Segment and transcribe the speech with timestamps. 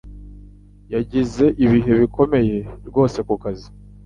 [0.93, 2.57] Yagize ibihe bikomeye
[2.87, 3.67] rwose kukazi